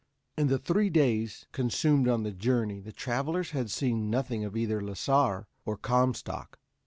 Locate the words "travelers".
2.91-3.51